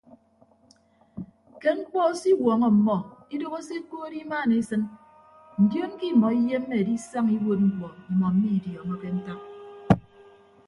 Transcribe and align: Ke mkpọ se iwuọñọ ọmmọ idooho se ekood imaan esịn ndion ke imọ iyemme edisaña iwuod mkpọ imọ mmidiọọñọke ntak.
Ke 1.61 1.69
mkpọ 1.77 1.99
se 2.19 2.27
iwuọñọ 2.33 2.65
ọmmọ 2.73 2.95
idooho 3.33 3.57
se 3.67 3.73
ekood 3.79 4.13
imaan 4.21 4.49
esịn 4.59 4.83
ndion 5.61 5.91
ke 5.99 6.05
imọ 6.13 6.27
iyemme 6.39 6.75
edisaña 6.81 7.31
iwuod 7.37 7.59
mkpọ 7.69 7.87
imọ 8.11 8.25
mmidiọọñọke 8.33 9.07
ntak. 9.17 9.39